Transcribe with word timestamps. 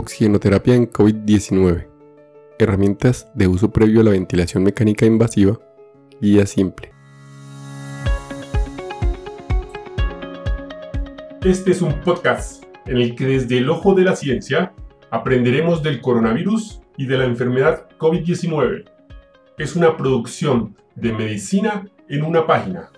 Oxigenoterapia 0.00 0.76
en 0.76 0.90
COVID-19. 0.90 1.86
Herramientas 2.58 3.30
de 3.34 3.48
uso 3.48 3.70
previo 3.70 4.00
a 4.00 4.04
la 4.04 4.12
ventilación 4.12 4.62
mecánica 4.62 5.04
invasiva. 5.04 5.58
Guía 6.22 6.46
simple. 6.46 6.90
Este 11.44 11.72
es 11.72 11.82
un 11.82 12.00
podcast 12.00 12.64
en 12.86 12.96
el 12.96 13.14
que 13.14 13.26
desde 13.26 13.58
el 13.58 13.68
ojo 13.68 13.94
de 13.94 14.04
la 14.04 14.16
ciencia 14.16 14.72
aprenderemos 15.10 15.82
del 15.82 16.00
coronavirus 16.00 16.80
y 16.96 17.04
de 17.04 17.18
la 17.18 17.26
enfermedad 17.26 17.86
COVID-19. 17.98 18.84
Es 19.58 19.76
una 19.76 19.98
producción 19.98 20.76
de 20.94 21.12
medicina 21.12 21.86
en 22.08 22.24
una 22.24 22.46
página. 22.46 22.90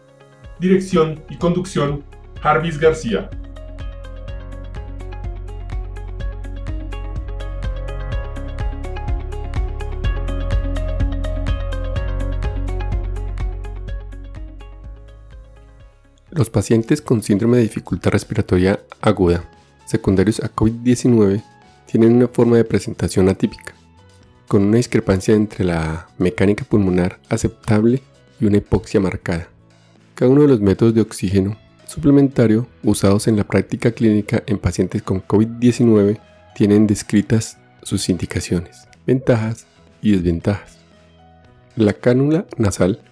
Dirección 0.61 1.25
y 1.29 1.37
conducción, 1.37 2.05
Jarvis 2.43 2.79
García. 2.79 3.29
Los 16.35 16.49
pacientes 16.49 17.03
con 17.03 17.22
síndrome 17.22 17.59
de 17.59 17.64
dificultad 17.64 18.11
respiratoria 18.11 18.81
aguda, 19.03 19.45
secundarios 19.85 20.40
a 20.40 20.50
COVID-19, 20.50 21.43
tienen 21.85 22.14
una 22.14 22.27
forma 22.27 22.57
de 22.57 22.64
presentación 22.64 23.29
atípica, 23.29 23.75
con 24.49 24.63
una 24.63 24.79
discrepancia 24.79 25.35
entre 25.35 25.67
la 25.67 26.09
mecánica 26.17 26.64
pulmonar 26.64 27.21
aceptable 27.29 28.03
y 28.40 28.46
una 28.46 28.57
hipoxia 28.57 28.99
marcada. 28.99 29.50
Cada 30.14 30.31
uno 30.31 30.40
de 30.40 30.49
los 30.49 30.63
métodos 30.63 30.95
de 30.95 31.03
oxígeno 31.03 31.59
suplementario 31.87 32.67
usados 32.83 33.28
en 33.28 33.37
la 33.37 33.45
práctica 33.45 33.92
clínica 33.92 34.42
en 34.47 34.56
pacientes 34.56 35.03
con 35.03 35.20
COVID-19 35.20 36.19
tienen 36.55 36.87
descritas 36.87 37.59
sus 37.83 38.09
indicaciones, 38.09 38.89
ventajas 39.06 39.67
y 40.01 40.12
desventajas. 40.12 40.78
La 41.77 41.93
cánula 41.93 42.47
nasal 42.56 43.03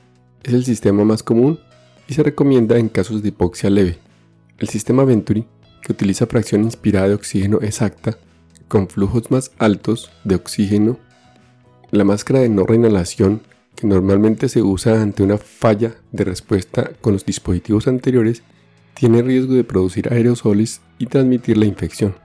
es 0.43 0.55
el 0.55 0.65
sistema 0.65 1.05
más 1.05 1.23
común 1.23 1.61
y 2.11 2.15
se 2.15 2.25
recomienda 2.25 2.77
en 2.77 2.89
casos 2.89 3.23
de 3.23 3.29
hipoxia 3.29 3.71
leve. 3.71 3.99
El 4.59 4.69
sistema 4.69 5.05
Venturi, 5.05 5.47
que 5.81 5.93
utiliza 5.93 6.27
fracción 6.27 6.65
inspirada 6.65 7.07
de 7.07 7.15
oxígeno 7.15 7.61
exacta, 7.63 8.19
con 8.67 8.89
flujos 8.89 9.31
más 9.31 9.53
altos 9.59 10.11
de 10.25 10.35
oxígeno, 10.35 10.99
la 11.93 12.03
máscara 12.03 12.41
de 12.41 12.49
no 12.49 12.67
reinhalación, 12.67 13.43
que 13.77 13.87
normalmente 13.87 14.49
se 14.49 14.61
usa 14.61 15.01
ante 15.01 15.23
una 15.23 15.39
falla 15.39 15.95
de 16.11 16.25
respuesta 16.25 16.91
con 17.01 17.13
los 17.13 17.25
dispositivos 17.25 17.87
anteriores, 17.87 18.43
tiene 18.95 19.23
riesgo 19.23 19.55
de 19.55 19.63
producir 19.63 20.13
aerosoles 20.13 20.81
y 20.99 21.07
transmitir 21.07 21.59
la 21.59 21.67
infección. 21.67 22.17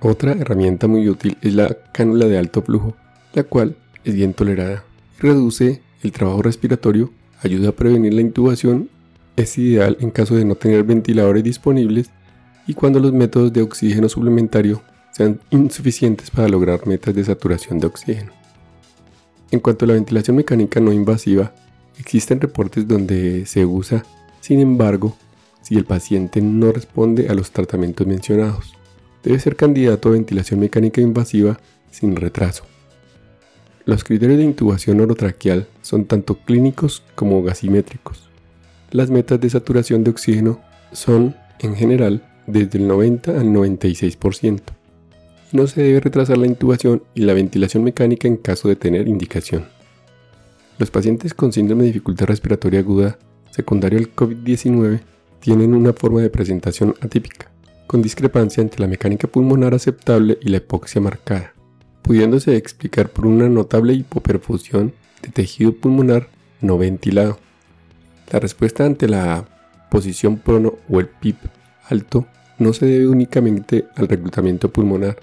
Otra 0.00 0.32
herramienta 0.32 0.88
muy 0.88 1.08
útil 1.08 1.38
es 1.40 1.54
la 1.54 1.76
cánula 1.92 2.26
de 2.26 2.36
alto 2.36 2.62
flujo, 2.62 2.96
la 3.32 3.44
cual 3.44 3.76
es 4.02 4.14
bien 4.16 4.34
tolerada 4.34 4.82
y 5.18 5.22
reduce 5.22 5.82
el 6.02 6.10
trabajo 6.10 6.42
respiratorio 6.42 7.12
ayuda 7.42 7.70
a 7.70 7.72
prevenir 7.72 8.14
la 8.14 8.20
intubación, 8.20 8.88
es 9.36 9.58
ideal 9.58 9.96
en 10.00 10.10
caso 10.10 10.34
de 10.34 10.44
no 10.44 10.54
tener 10.54 10.84
ventiladores 10.84 11.44
disponibles 11.44 12.10
y 12.66 12.74
cuando 12.74 13.00
los 13.00 13.12
métodos 13.12 13.52
de 13.52 13.62
oxígeno 13.62 14.08
suplementario 14.08 14.82
sean 15.12 15.40
insuficientes 15.50 16.30
para 16.30 16.48
lograr 16.48 16.86
metas 16.86 17.14
de 17.14 17.24
saturación 17.24 17.78
de 17.78 17.86
oxígeno. 17.86 18.32
En 19.50 19.60
cuanto 19.60 19.84
a 19.84 19.88
la 19.88 19.94
ventilación 19.94 20.36
mecánica 20.36 20.80
no 20.80 20.92
invasiva, 20.92 21.54
existen 21.98 22.40
reportes 22.40 22.86
donde 22.86 23.46
se 23.46 23.64
usa, 23.64 24.04
sin 24.40 24.60
embargo, 24.60 25.16
si 25.62 25.76
el 25.76 25.84
paciente 25.84 26.40
no 26.40 26.72
responde 26.72 27.28
a 27.28 27.34
los 27.34 27.50
tratamientos 27.50 28.06
mencionados. 28.06 28.74
Debe 29.22 29.38
ser 29.38 29.56
candidato 29.56 30.08
a 30.08 30.12
ventilación 30.12 30.60
mecánica 30.60 31.00
invasiva 31.00 31.58
sin 31.90 32.14
retraso. 32.14 32.64
Los 33.86 34.02
criterios 34.02 34.38
de 34.38 34.44
intubación 34.44 35.00
orotraqueal 35.00 35.68
son 35.80 36.06
tanto 36.06 36.34
clínicos 36.38 37.04
como 37.14 37.44
gasimétricos. 37.44 38.28
Las 38.90 39.10
metas 39.10 39.40
de 39.40 39.48
saturación 39.48 40.02
de 40.02 40.10
oxígeno 40.10 40.60
son, 40.90 41.36
en 41.60 41.76
general, 41.76 42.28
desde 42.48 42.78
el 42.78 42.88
90 42.88 43.30
al 43.30 43.46
96%. 43.46 44.60
No 45.52 45.68
se 45.68 45.82
debe 45.82 46.00
retrasar 46.00 46.36
la 46.36 46.48
intubación 46.48 47.04
y 47.14 47.20
la 47.20 47.34
ventilación 47.34 47.84
mecánica 47.84 48.26
en 48.26 48.38
caso 48.38 48.66
de 48.66 48.74
tener 48.74 49.06
indicación. 49.06 49.66
Los 50.78 50.90
pacientes 50.90 51.32
con 51.32 51.52
síndrome 51.52 51.82
de 51.82 51.90
dificultad 51.90 52.26
respiratoria 52.26 52.80
aguda 52.80 53.18
secundario 53.52 54.00
al 54.00 54.12
COVID-19 54.12 54.98
tienen 55.38 55.74
una 55.74 55.92
forma 55.92 56.22
de 56.22 56.30
presentación 56.30 56.96
atípica, 57.02 57.52
con 57.86 58.02
discrepancia 58.02 58.62
entre 58.62 58.80
la 58.80 58.88
mecánica 58.88 59.28
pulmonar 59.28 59.74
aceptable 59.74 60.38
y 60.42 60.48
la 60.48 60.56
hipoxia 60.56 61.00
marcada 61.00 61.55
pudiéndose 62.06 62.56
explicar 62.56 63.08
por 63.10 63.26
una 63.26 63.48
notable 63.48 63.92
hipoperfusión 63.92 64.92
de 65.22 65.30
tejido 65.30 65.72
pulmonar 65.72 66.28
no 66.60 66.78
ventilado. 66.78 67.38
La 68.30 68.38
respuesta 68.38 68.86
ante 68.86 69.08
la 69.08 69.44
posición 69.90 70.38
prono 70.38 70.74
o 70.88 71.00
el 71.00 71.08
PIP 71.08 71.36
alto 71.88 72.26
no 72.58 72.72
se 72.72 72.86
debe 72.86 73.08
únicamente 73.08 73.86
al 73.96 74.06
reclutamiento 74.06 74.70
pulmonar, 74.70 75.16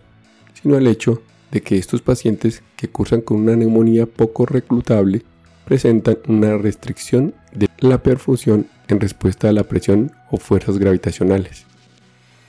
sino 0.61 0.75
al 0.75 0.87
hecho 0.87 1.21
de 1.51 1.61
que 1.61 1.77
estos 1.77 2.01
pacientes 2.01 2.63
que 2.75 2.89
cursan 2.89 3.21
con 3.21 3.37
una 3.37 3.55
neumonía 3.55 4.05
poco 4.05 4.45
reclutable 4.45 5.23
presentan 5.65 6.17
una 6.27 6.57
restricción 6.57 7.33
de 7.53 7.69
la 7.79 8.03
perfusión 8.03 8.67
en 8.89 8.99
respuesta 8.99 9.47
a 9.47 9.53
la 9.53 9.63
presión 9.63 10.11
o 10.31 10.37
fuerzas 10.37 10.77
gravitacionales. 10.77 11.65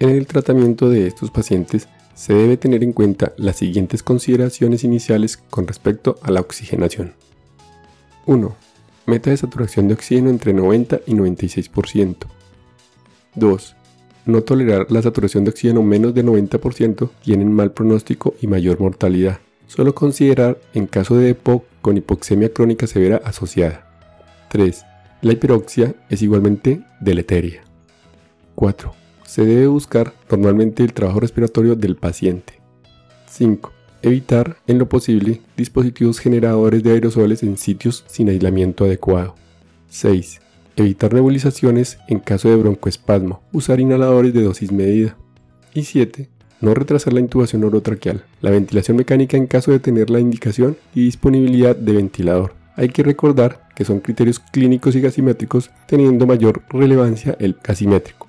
En 0.00 0.10
el 0.10 0.26
tratamiento 0.26 0.90
de 0.90 1.06
estos 1.06 1.30
pacientes 1.30 1.88
se 2.14 2.32
debe 2.32 2.56
tener 2.56 2.82
en 2.82 2.92
cuenta 2.92 3.32
las 3.36 3.56
siguientes 3.56 4.02
consideraciones 4.02 4.84
iniciales 4.84 5.36
con 5.36 5.66
respecto 5.66 6.18
a 6.22 6.30
la 6.30 6.40
oxigenación. 6.40 7.14
1. 8.26 8.56
Meta 9.06 9.30
de 9.30 9.36
saturación 9.36 9.88
de 9.88 9.94
oxígeno 9.94 10.30
entre 10.30 10.54
90 10.54 11.00
y 11.06 11.14
96%. 11.14 12.16
2. 13.34 13.76
No 14.26 14.42
tolerar 14.42 14.86
la 14.90 15.02
saturación 15.02 15.44
de 15.44 15.50
oxígeno 15.50 15.82
menos 15.82 16.14
de 16.14 16.24
90% 16.24 17.10
tienen 17.22 17.52
mal 17.52 17.72
pronóstico 17.72 18.34
y 18.40 18.46
mayor 18.46 18.80
mortalidad. 18.80 19.40
Solo 19.66 19.94
considerar 19.94 20.58
en 20.72 20.86
caso 20.86 21.16
de 21.16 21.30
EPOC 21.30 21.64
con 21.82 21.96
hipoxemia 21.96 22.52
crónica 22.52 22.86
severa 22.86 23.20
asociada. 23.24 23.86
3. 24.50 24.84
La 25.20 25.32
hiperoxia 25.32 25.94
es 26.08 26.22
igualmente 26.22 26.82
deleteria. 27.00 27.62
4 28.54 29.03
se 29.26 29.44
debe 29.44 29.66
buscar 29.66 30.14
normalmente 30.30 30.82
el 30.82 30.92
trabajo 30.92 31.20
respiratorio 31.20 31.76
del 31.76 31.96
paciente. 31.96 32.60
5. 33.30 33.72
Evitar, 34.02 34.58
en 34.66 34.78
lo 34.78 34.88
posible, 34.88 35.40
dispositivos 35.56 36.18
generadores 36.18 36.82
de 36.82 36.92
aerosoles 36.92 37.42
en 37.42 37.56
sitios 37.56 38.04
sin 38.06 38.28
aislamiento 38.28 38.84
adecuado. 38.84 39.34
6. 39.88 40.40
Evitar 40.76 41.14
nebulizaciones 41.14 41.98
en 42.08 42.18
caso 42.18 42.48
de 42.48 42.56
broncoespasmo. 42.56 43.42
Usar 43.52 43.80
inhaladores 43.80 44.34
de 44.34 44.42
dosis 44.42 44.70
medida. 44.72 45.16
Y 45.72 45.84
7. 45.84 46.28
No 46.60 46.74
retrasar 46.74 47.12
la 47.12 47.20
intubación 47.20 47.64
orotraqueal. 47.64 48.24
La 48.40 48.50
ventilación 48.50 48.96
mecánica 48.96 49.36
en 49.36 49.46
caso 49.46 49.70
de 49.70 49.80
tener 49.80 50.10
la 50.10 50.20
indicación 50.20 50.76
y 50.94 51.04
disponibilidad 51.04 51.74
de 51.74 51.92
ventilador. 51.92 52.54
Hay 52.76 52.88
que 52.88 53.02
recordar 53.02 53.68
que 53.74 53.84
son 53.84 54.00
criterios 54.00 54.38
clínicos 54.38 54.96
y 54.96 55.00
gasimétricos 55.00 55.70
teniendo 55.86 56.26
mayor 56.26 56.62
relevancia 56.68 57.36
el 57.38 57.56
gasimétrico. 57.62 58.28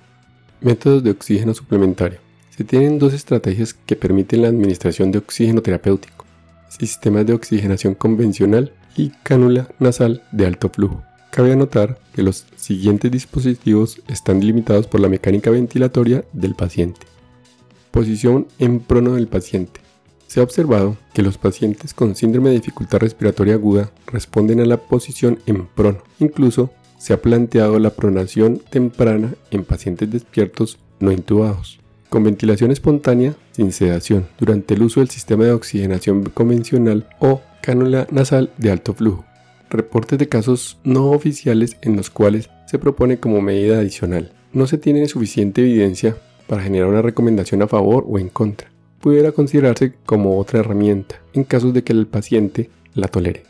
Métodos 0.60 1.04
de 1.04 1.10
oxígeno 1.10 1.52
suplementario. 1.52 2.18
Se 2.56 2.64
tienen 2.64 2.98
dos 2.98 3.12
estrategias 3.12 3.74
que 3.74 3.94
permiten 3.94 4.40
la 4.40 4.48
administración 4.48 5.12
de 5.12 5.18
oxígeno 5.18 5.60
terapéutico. 5.60 6.24
Sistemas 6.70 7.26
de 7.26 7.34
oxigenación 7.34 7.94
convencional 7.94 8.72
y 8.96 9.10
cánula 9.22 9.68
nasal 9.78 10.22
de 10.32 10.46
alto 10.46 10.70
flujo. 10.70 11.02
Cabe 11.30 11.52
anotar 11.52 11.98
que 12.14 12.22
los 12.22 12.46
siguientes 12.56 13.10
dispositivos 13.10 14.00
están 14.08 14.40
limitados 14.40 14.86
por 14.86 15.00
la 15.00 15.10
mecánica 15.10 15.50
ventilatoria 15.50 16.24
del 16.32 16.54
paciente. 16.54 17.06
Posición 17.90 18.46
en 18.58 18.80
prono 18.80 19.14
del 19.14 19.28
paciente. 19.28 19.80
Se 20.26 20.40
ha 20.40 20.42
observado 20.42 20.96
que 21.12 21.22
los 21.22 21.36
pacientes 21.36 21.92
con 21.92 22.16
síndrome 22.16 22.48
de 22.48 22.56
dificultad 22.56 22.98
respiratoria 22.98 23.54
aguda 23.54 23.90
responden 24.06 24.60
a 24.60 24.64
la 24.64 24.78
posición 24.78 25.38
en 25.44 25.66
prono, 25.66 25.98
incluso 26.18 26.70
se 26.98 27.12
ha 27.12 27.22
planteado 27.22 27.78
la 27.78 27.90
pronación 27.90 28.60
temprana 28.70 29.34
en 29.50 29.64
pacientes 29.64 30.10
despiertos 30.10 30.78
no 31.00 31.12
intubados, 31.12 31.78
con 32.08 32.24
ventilación 32.24 32.70
espontánea 32.70 33.34
sin 33.52 33.72
sedación, 33.72 34.26
durante 34.38 34.74
el 34.74 34.82
uso 34.82 35.00
del 35.00 35.10
sistema 35.10 35.44
de 35.44 35.52
oxigenación 35.52 36.24
convencional 36.24 37.08
o 37.18 37.40
cánula 37.62 38.06
nasal 38.10 38.52
de 38.58 38.70
alto 38.70 38.94
flujo. 38.94 39.24
Reportes 39.68 40.18
de 40.18 40.28
casos 40.28 40.78
no 40.84 41.10
oficiales 41.10 41.76
en 41.82 41.96
los 41.96 42.10
cuales 42.10 42.50
se 42.66 42.78
propone 42.78 43.18
como 43.18 43.40
medida 43.40 43.78
adicional. 43.78 44.32
No 44.52 44.66
se 44.66 44.78
tiene 44.78 45.08
suficiente 45.08 45.62
evidencia 45.62 46.16
para 46.46 46.62
generar 46.62 46.88
una 46.88 47.02
recomendación 47.02 47.62
a 47.62 47.68
favor 47.68 48.04
o 48.06 48.18
en 48.18 48.28
contra. 48.28 48.70
Pudiera 49.00 49.32
considerarse 49.32 49.94
como 50.06 50.38
otra 50.38 50.60
herramienta 50.60 51.16
en 51.32 51.44
casos 51.44 51.74
de 51.74 51.82
que 51.82 51.92
el 51.92 52.06
paciente 52.06 52.70
la 52.94 53.08
tolere. 53.08 53.42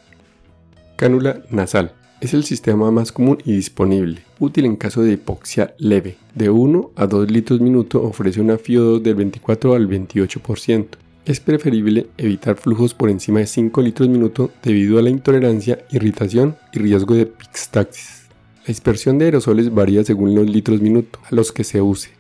Cánula 0.97 1.43
nasal 1.51 1.93
Es 2.19 2.33
el 2.33 2.45
sistema 2.45 2.91
más 2.91 3.13
común 3.13 3.37
y 3.45 3.53
disponible, 3.53 4.23
útil 4.41 4.65
en 4.65 4.77
caso 4.77 5.03
de 5.03 5.13
hipoxia 5.13 5.75
leve. 5.77 6.17
De 6.35 6.49
1 6.49 6.93
a 6.97 7.07
2 7.07 7.31
litros 7.31 7.61
minuto 7.61 8.03
ofrece 8.03 8.41
una 8.41 8.55
FIO2 8.55 9.03
del 9.03 9.17
24 9.17 9.75
al 9.75 9.87
28%. 9.87 10.87
Es 11.27 11.41
preferible 11.41 12.07
evitar 12.17 12.57
flujos 12.57 12.95
por 12.95 13.11
encima 13.11 13.41
de 13.41 13.47
5 13.47 13.83
litros 13.83 14.09
minuto 14.09 14.51
debido 14.63 14.99
a 14.99 15.03
la 15.03 15.11
intolerancia, 15.11 15.85
irritación 15.91 16.57
y 16.73 16.79
riesgo 16.79 17.15
de 17.15 17.27
pixtaxis. 17.27 18.29
La 18.61 18.69
dispersión 18.69 19.19
de 19.19 19.27
aerosoles 19.27 19.75
varía 19.75 20.03
según 20.03 20.35
los 20.35 20.49
litros 20.49 20.81
minuto 20.81 21.19
a 21.31 21.35
los 21.35 21.53
que 21.53 21.65
se 21.65 21.83
use. 21.83 22.13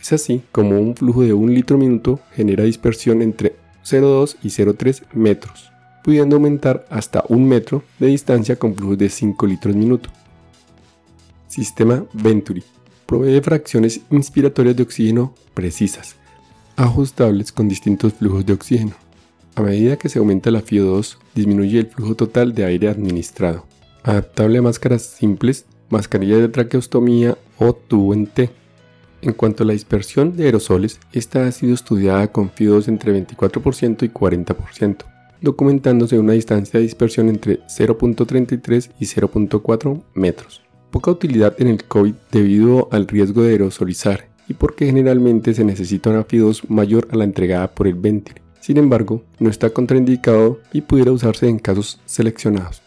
Es 0.00 0.12
así 0.12 0.42
como 0.52 0.78
un 0.78 0.94
flujo 0.94 1.22
de 1.22 1.32
1 1.32 1.52
litro 1.52 1.76
minuto 1.76 2.20
genera 2.36 2.62
dispersión 2.62 3.20
entre 3.20 3.56
0,2 3.84 4.36
y 4.44 4.48
0,3 4.48 5.02
metros 5.12 5.70
pudiendo 6.02 6.36
aumentar 6.36 6.86
hasta 6.90 7.24
un 7.28 7.46
metro 7.48 7.82
de 7.98 8.08
distancia 8.08 8.56
con 8.56 8.74
flujos 8.74 8.98
de 8.98 9.08
5 9.08 9.46
litros 9.46 9.74
minuto. 9.76 10.10
Sistema 11.48 12.04
Venturi 12.12 12.62
provee 13.06 13.40
fracciones 13.40 14.02
inspiratorias 14.10 14.76
de 14.76 14.84
oxígeno 14.84 15.34
precisas, 15.52 16.16
ajustables 16.76 17.50
con 17.50 17.68
distintos 17.68 18.14
flujos 18.14 18.46
de 18.46 18.52
oxígeno. 18.52 18.92
A 19.56 19.62
medida 19.62 19.96
que 19.96 20.08
se 20.08 20.20
aumenta 20.20 20.52
la 20.52 20.62
FIO2, 20.62 21.16
disminuye 21.34 21.80
el 21.80 21.88
flujo 21.88 22.14
total 22.14 22.54
de 22.54 22.64
aire 22.64 22.88
administrado. 22.88 23.66
Adaptable 24.04 24.58
a 24.58 24.62
máscaras 24.62 25.02
simples, 25.02 25.66
mascarilla 25.88 26.38
de 26.38 26.48
traqueostomía 26.48 27.36
o 27.58 27.72
tubo 27.72 28.14
en 28.14 28.26
T. 28.26 28.50
En 29.22 29.32
cuanto 29.32 29.64
a 29.64 29.66
la 29.66 29.72
dispersión 29.72 30.36
de 30.36 30.44
aerosoles, 30.44 31.00
esta 31.12 31.46
ha 31.46 31.52
sido 31.52 31.74
estudiada 31.74 32.28
con 32.28 32.50
FIO2 32.50 32.88
entre 32.88 33.12
24% 33.12 34.04
y 34.04 34.08
40% 34.08 35.19
documentándose 35.40 36.18
una 36.18 36.32
distancia 36.32 36.78
de 36.78 36.84
dispersión 36.84 37.28
entre 37.28 37.60
0.33 37.66 38.90
y 38.98 39.06
0.4 39.06 40.02
metros. 40.14 40.62
Poca 40.90 41.10
utilidad 41.10 41.54
en 41.58 41.68
el 41.68 41.84
COVID 41.84 42.14
debido 42.30 42.88
al 42.90 43.06
riesgo 43.06 43.42
de 43.42 43.50
aerosolizar 43.50 44.28
y 44.48 44.54
porque 44.54 44.86
generalmente 44.86 45.54
se 45.54 45.64
necesita 45.64 46.10
una 46.10 46.26
FI2 46.26 46.64
mayor 46.68 47.08
a 47.12 47.16
la 47.16 47.24
entregada 47.24 47.72
por 47.72 47.86
el 47.86 47.94
ventil. 47.94 48.40
Sin 48.60 48.76
embargo, 48.76 49.22
no 49.38 49.48
está 49.48 49.70
contraindicado 49.70 50.60
y 50.72 50.82
pudiera 50.82 51.12
usarse 51.12 51.48
en 51.48 51.58
casos 51.58 52.00
seleccionados. 52.04 52.82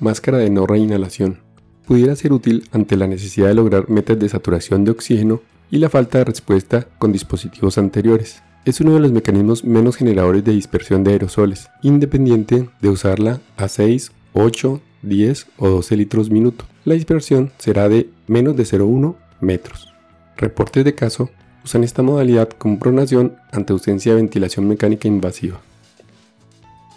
Máscara 0.00 0.38
de 0.38 0.50
no 0.50 0.66
reinhalación. 0.66 1.38
Pudiera 1.86 2.16
ser 2.16 2.32
útil 2.32 2.68
ante 2.72 2.96
la 2.96 3.06
necesidad 3.06 3.48
de 3.48 3.54
lograr 3.54 3.90
metas 3.90 4.18
de 4.18 4.28
saturación 4.28 4.84
de 4.84 4.90
oxígeno 4.90 5.42
y 5.70 5.78
la 5.78 5.90
falta 5.90 6.18
de 6.18 6.24
respuesta 6.24 6.88
con 6.98 7.12
dispositivos 7.12 7.78
anteriores 7.78 8.42
es 8.64 8.80
uno 8.80 8.94
de 8.94 9.00
los 9.00 9.12
mecanismos 9.12 9.64
menos 9.64 9.96
generadores 9.96 10.42
de 10.42 10.52
dispersión 10.52 11.04
de 11.04 11.12
aerosoles, 11.12 11.68
independiente 11.82 12.70
de 12.80 12.88
usarla 12.88 13.40
a 13.56 13.68
6, 13.68 14.12
8, 14.32 14.80
10 15.02 15.46
o 15.58 15.68
12 15.68 15.96
litros 15.96 16.30
minuto. 16.30 16.64
La 16.84 16.94
dispersión 16.94 17.52
será 17.58 17.88
de 17.88 18.08
menos 18.26 18.56
de 18.56 18.64
0,1 18.64 19.16
metros. 19.40 19.92
Reportes 20.36 20.84
de 20.84 20.94
caso 20.94 21.30
usan 21.62 21.84
esta 21.84 22.02
modalidad 22.02 22.48
como 22.50 22.78
pronación 22.78 23.36
ante 23.52 23.72
ausencia 23.72 24.12
de 24.12 24.16
ventilación 24.16 24.66
mecánica 24.66 25.08
invasiva. 25.08 25.60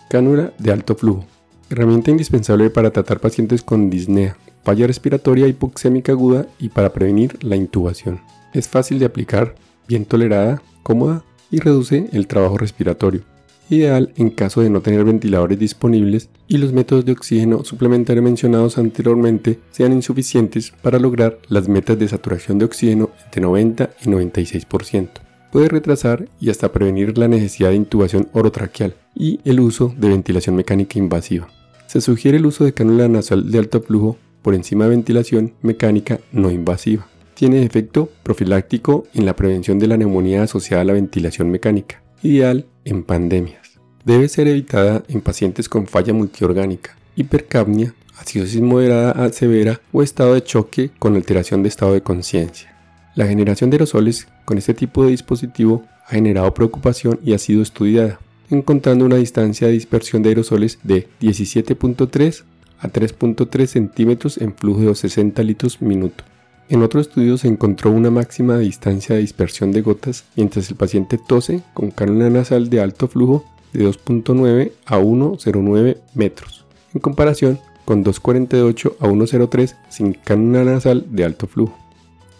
Cánula 0.09 0.53
de 0.57 0.71
alto 0.71 0.95
flujo. 0.95 1.25
Herramienta 1.69 2.11
indispensable 2.11 2.69
para 2.69 2.91
tratar 2.91 3.19
pacientes 3.19 3.61
con 3.61 3.89
disnea, 3.89 4.37
falla 4.63 4.87
respiratoria 4.87 5.47
hipoxémica 5.47 6.13
aguda 6.13 6.47
y 6.59 6.69
para 6.69 6.93
prevenir 6.93 7.43
la 7.43 7.57
intubación. 7.57 8.21
Es 8.53 8.69
fácil 8.69 8.99
de 8.99 9.05
aplicar, 9.05 9.55
bien 9.85 10.05
tolerada, 10.05 10.61
cómoda 10.83 11.23
y 11.51 11.59
reduce 11.59 12.09
el 12.13 12.27
trabajo 12.27 12.57
respiratorio, 12.57 13.21
ideal 13.69 14.13
en 14.15 14.29
caso 14.29 14.61
de 14.61 14.69
no 14.69 14.81
tener 14.81 15.03
ventiladores 15.03 15.59
disponibles 15.59 16.29
y 16.47 16.57
los 16.57 16.73
métodos 16.73 17.05
de 17.05 17.11
oxígeno 17.11 17.63
suplementario 17.63 18.23
mencionados 18.23 18.77
anteriormente 18.77 19.59
sean 19.71 19.93
insuficientes 19.93 20.73
para 20.81 20.99
lograr 20.99 21.39
las 21.49 21.67
metas 21.67 21.99
de 21.99 22.07
saturación 22.07 22.59
de 22.59 22.65
oxígeno 22.65 23.09
entre 23.25 23.41
90 23.41 23.89
y 24.03 24.09
96%. 24.09 25.09
Puede 25.51 25.69
retrasar 25.69 26.27
y 26.39 26.49
hasta 26.49 26.71
prevenir 26.71 27.17
la 27.17 27.27
necesidad 27.27 27.69
de 27.69 27.75
intubación 27.75 28.27
orotraqueal 28.33 28.95
y 29.15 29.39
el 29.45 29.59
uso 29.59 29.93
de 29.97 30.09
ventilación 30.09 30.55
mecánica 30.55 30.99
invasiva. 30.99 31.47
Se 31.87 32.01
sugiere 32.01 32.37
el 32.37 32.45
uso 32.45 32.65
de 32.65 32.73
cánula 32.73 33.07
nasal 33.07 33.49
de 33.49 33.59
alto 33.59 33.81
flujo 33.81 34.17
por 34.41 34.55
encima 34.55 34.85
de 34.85 34.91
ventilación 34.91 35.53
mecánica 35.61 36.19
no 36.31 36.51
invasiva 36.51 37.07
tiene 37.37 37.63
efecto 37.63 38.09
profiláctico 38.23 39.05
en 39.13 39.27
la 39.27 39.35
prevención 39.35 39.77
de 39.77 39.85
la 39.85 39.95
neumonía 39.95 40.41
asociada 40.41 40.81
a 40.81 40.85
la 40.85 40.93
ventilación 40.93 41.51
mecánica, 41.51 42.01
ideal 42.23 42.65
en 42.83 43.03
pandemias. 43.03 43.79
Debe 44.03 44.27
ser 44.27 44.47
evitada 44.47 45.03
en 45.07 45.21
pacientes 45.21 45.69
con 45.69 45.85
falla 45.85 46.13
multiorgánica, 46.13 46.97
hipercapnia, 47.15 47.93
acidosis 48.17 48.59
moderada 48.59 49.11
a 49.11 49.31
severa 49.31 49.79
o 49.91 50.01
estado 50.01 50.33
de 50.33 50.43
choque 50.43 50.89
con 50.97 51.15
alteración 51.15 51.61
de 51.61 51.69
estado 51.69 51.93
de 51.93 52.01
conciencia. 52.01 52.75
La 53.13 53.27
generación 53.27 53.69
de 53.69 53.75
aerosoles 53.75 54.27
con 54.43 54.57
este 54.57 54.73
tipo 54.73 55.03
de 55.03 55.11
dispositivo 55.11 55.83
ha 56.07 56.15
generado 56.15 56.51
preocupación 56.55 57.19
y 57.23 57.33
ha 57.33 57.37
sido 57.37 57.61
estudiada, 57.61 58.19
encontrando 58.49 59.05
una 59.05 59.17
distancia 59.17 59.67
de 59.67 59.73
dispersión 59.73 60.23
de 60.23 60.29
aerosoles 60.29 60.79
de 60.81 61.07
17.3 61.21 62.45
a 62.79 62.87
3.3 62.87 63.67
centímetros 63.67 64.39
en 64.39 64.55
flujo 64.55 64.79
de 64.79 64.95
60 64.95 65.43
litros 65.43 65.83
minuto. 65.83 66.23
En 66.69 66.83
otro 66.83 66.99
estudio 66.99 67.37
se 67.37 67.47
encontró 67.47 67.91
una 67.91 68.11
máxima 68.11 68.57
distancia 68.57 69.15
de 69.15 69.21
dispersión 69.21 69.71
de 69.71 69.81
gotas 69.81 70.25
mientras 70.35 70.69
el 70.69 70.75
paciente 70.75 71.17
tose 71.17 71.61
con 71.73 71.91
cánula 71.91 72.29
nasal 72.29 72.69
de 72.69 72.81
alto 72.81 73.07
flujo 73.07 73.45
de 73.71 73.87
2.9 73.87 74.73
a 74.85 74.99
1.09 74.99 75.97
metros, 76.13 76.65
en 76.93 76.99
comparación 76.99 77.59
con 77.85 78.03
2.48 78.03 78.95
a 78.99 79.07
1.03 79.07 79.75
sin 79.87 80.11
cánula 80.11 80.65
nasal 80.65 81.05
de 81.09 81.23
alto 81.23 81.47
flujo. 81.47 81.77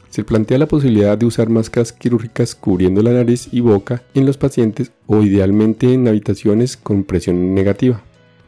Se 0.09 0.25
plantea 0.25 0.57
la 0.57 0.68
posibilidad 0.68 1.18
de 1.18 1.25
usar 1.25 1.47
máscaras 1.47 1.94
quirúrgicas 1.94 2.53
cubriendo 2.53 3.01
la 3.01 3.13
nariz 3.13 3.47
y 3.53 3.62
boca 3.62 4.03
en 4.13 4.25
los 4.25 4.38
pacientes 4.38 4.91
o 5.06 5.21
idealmente 5.21 5.94
en 5.94 6.06
habitaciones 6.06 6.75
con 6.75 7.06
presión 7.06 7.56
negativa. 7.56 8.01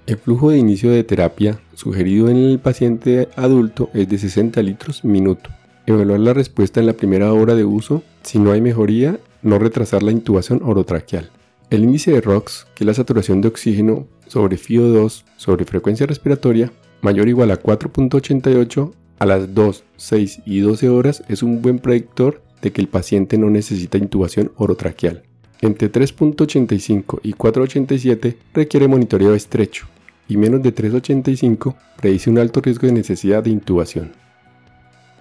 El 0.08 0.18
flujo 0.18 0.50
de 0.50 0.58
inicio 0.58 0.92
de 0.92 1.06
terapia 1.06 1.62
sugerido 1.74 2.28
en 2.28 2.36
el 2.36 2.60
paciente 2.60 3.30
adulto 3.38 3.90
es 3.94 4.10
de 4.10 4.18
60 4.18 4.62
litros 4.62 5.06
minuto 5.06 5.50
evaluar 5.94 6.20
la 6.20 6.34
respuesta 6.34 6.80
en 6.80 6.86
la 6.86 6.94
primera 6.94 7.34
hora 7.34 7.56
de 7.56 7.66
uso, 7.66 8.04
si 8.22 8.40
no 8.40 8.52
hay 8.52 8.62
mejoría, 8.62 9.20
no 9.42 9.60
retrasar 9.60 10.04
la 10.04 10.12
intubación 10.12 10.62
orotraqueal. 10.64 11.30
El 11.70 11.84
índice 11.84 12.12
de 12.12 12.22
ROX, 12.22 12.68
que 12.76 12.84
es 12.84 12.88
la 12.88 12.94
saturación 12.94 13.42
de 13.42 13.48
oxígeno 13.48 14.08
sobre 14.28 14.58
FIO2 14.58 15.24
sobre 15.38 15.66
frecuencia 15.66 16.06
respiratoria, 16.06 16.72
mayor 17.02 17.28
o 17.28 17.30
igual 17.30 17.52
a 17.52 17.62
4.88 17.62 18.92
a 19.20 19.26
las 19.26 19.54
2, 19.54 19.84
6 19.98 20.42
y 20.46 20.60
12 20.60 20.90
horas 20.90 21.24
es 21.28 21.44
un 21.44 21.62
buen 21.62 21.80
predictor 21.80 22.42
de 22.62 22.72
que 22.72 22.82
el 22.82 22.88
paciente 22.88 23.38
no 23.38 23.50
necesita 23.50 23.98
intubación 23.98 24.52
orotraqueal. 24.56 25.24
Entre 25.62 25.92
3.85 25.92 27.20
y 27.24 27.34
4.87 27.34 28.36
requiere 28.54 28.88
monitoreo 28.88 29.34
estrecho 29.34 29.88
y 30.28 30.38
menos 30.38 30.64
de 30.64 30.74
3.85 30.74 31.76
predice 31.98 32.30
un 32.30 32.38
alto 32.38 32.62
riesgo 32.62 32.88
de 32.88 32.94
necesidad 32.94 33.44
de 33.44 33.50
intubación. 33.50 34.12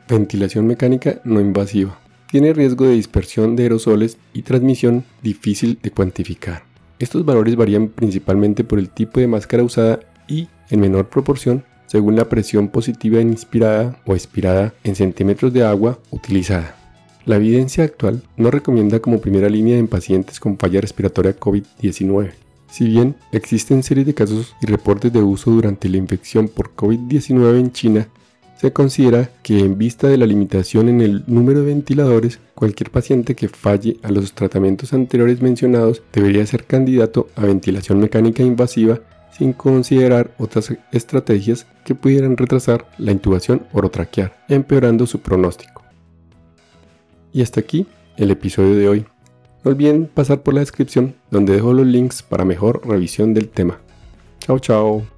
Ventilación 0.09 0.67
mecánica 0.67 1.21
no 1.25 1.39
invasiva. 1.39 1.99
Tiene 2.31 2.55
riesgo 2.55 2.87
de 2.87 2.95
dispersión 2.95 3.57
de 3.57 3.65
aerosoles 3.65 4.17
y 4.33 4.41
transmisión 4.41 5.05
difícil 5.23 5.79
de 5.83 5.91
cuantificar. 5.91 6.63
Estos 6.99 7.27
valores 7.27 7.57
varían 7.57 7.89
principalmente 7.89 8.65
por 8.65 8.79
el 8.79 8.89
tipo 8.89 9.21
de 9.21 9.27
máscara 9.27 9.63
usada 9.63 10.01
y, 10.27 10.49
en 10.71 10.81
menor 10.81 11.11
proporción, 11.11 11.63
según 11.87 12.17
la 12.17 12.27
presión 12.27 12.69
positiva 12.69 13.21
inspirada 13.21 14.01
o 14.07 14.15
expirada 14.15 14.73
en 14.83 14.95
centímetros 14.95 15.53
de 15.53 15.65
agua 15.65 15.99
utilizada. 16.11 16.75
La 17.27 17.37
evidencia 17.37 17.85
actual 17.85 18.23
no 18.39 18.51
recomienda 18.51 19.01
como 19.01 19.21
primera 19.21 19.51
línea 19.51 19.77
en 19.77 19.89
pacientes 19.89 20.41
con 20.41 20.57
falla 20.57 20.81
respiratoria 20.81 21.39
COVID-19. 21.39 22.33
Si 22.71 22.87
bien 22.87 23.15
existen 23.33 23.83
series 23.83 24.07
de 24.07 24.15
casos 24.15 24.55
y 24.63 24.67
reportes 24.67 25.13
de 25.13 25.23
uso 25.23 25.51
durante 25.51 25.91
la 25.91 25.99
infección 25.99 26.49
por 26.49 26.75
COVID-19 26.75 27.59
en 27.61 27.73
China 27.73 28.09
se 28.59 28.73
considera 28.73 29.31
que 29.43 29.61
en 29.61 29.79
vista 29.79 30.09
de 30.09 30.17
la 30.17 30.27
limitación 30.27 30.89
en 30.89 31.01
el 31.01 31.23
número 31.29 31.61
de 31.61 31.67
ventiladores, 31.67 32.41
cualquier 32.55 32.91
paciente 32.91 33.37
que 33.37 33.49
falle 33.49 33.99
a 34.03 34.11
los 34.11 34.33
tratamientos 34.33 34.93
anteriores 34.93 35.41
mencionados 35.41 36.03
debería 36.13 36.45
ser 36.45 36.65
candidato 36.65 37.29
a 37.37 37.43
ventilación 37.43 38.01
mecánica 38.01 38.43
invasiva 38.43 39.01
sin 39.31 39.53
considerar 39.53 40.35
otras 40.39 40.73
estrategias 40.91 41.67
que 41.85 41.95
pudieran 41.95 42.37
retrasar 42.37 42.87
la 42.99 43.13
intubación 43.13 43.63
orotraqueal, 43.73 44.33
empeorando 44.49 45.07
su 45.07 45.21
pronóstico. 45.21 45.85
Y 47.33 47.43
hasta 47.43 47.61
aquí 47.61 47.87
el 48.17 48.33
episodio 48.33 48.75
de 48.75 48.89
hoy. 48.89 49.07
No 49.63 49.71
olviden 49.71 50.07
pasar 50.07 50.43
por 50.43 50.55
la 50.55 50.61
descripción 50.61 51.15
donde 51.31 51.53
dejo 51.53 51.73
los 51.73 51.87
links 51.87 52.23
para 52.23 52.45
mejor 52.45 52.85
revisión 52.85 53.35
del 53.35 53.49
tema. 53.49 53.79
Chao, 54.41 54.59
chao. 54.59 55.18